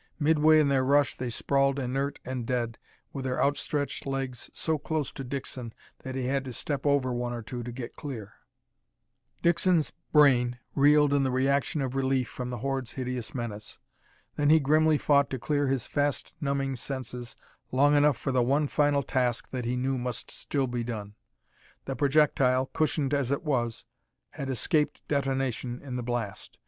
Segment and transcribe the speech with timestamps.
[0.19, 2.79] Midway in their rush they sprawled inert and dead,
[3.13, 7.33] with their outstretched legs so close to Dixon that he had to step over one
[7.33, 8.33] or two to get clear.
[9.43, 13.77] Dixon's brain reeled in the reaction of relief from the horde's hideous menace.
[14.37, 17.35] Then he grimly fought to clear his fast numbing senses
[17.71, 21.13] long enough for the one final task that he knew must still be done.
[21.85, 23.85] The projectile, cushioned as it was,
[24.31, 26.57] had escaped detonation in the blast.